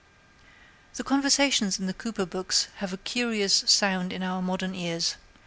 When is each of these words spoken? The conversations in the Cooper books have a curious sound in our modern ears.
The 0.95 1.03
conversations 1.03 1.77
in 1.77 1.85
the 1.85 1.93
Cooper 1.93 2.25
books 2.25 2.69
have 2.77 2.91
a 2.91 2.97
curious 2.97 3.63
sound 3.67 4.11
in 4.11 4.23
our 4.23 4.41
modern 4.41 4.73
ears. 4.73 5.15